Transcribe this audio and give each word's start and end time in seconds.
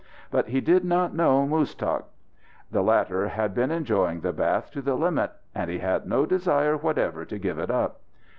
But 0.31 0.47
he 0.47 0.61
did 0.61 0.83
not 0.83 1.13
know 1.13 1.45
Muztagh. 1.45 2.05
The 2.71 2.81
latter 2.81 3.27
had 3.27 3.53
been 3.53 3.69
enjoying 3.69 4.21
the 4.21 4.33
bath 4.33 4.71
to 4.71 4.81
the 4.81 4.95
limit, 4.95 5.29
and 5.53 5.69
he 5.69 5.77
had 5.77 6.07
no 6.07 6.25
desire 6.25 6.75
whatever 6.75 7.23
to 7.25 7.37
give 7.37 7.59
it 7.59 7.69
up. 7.69 8.01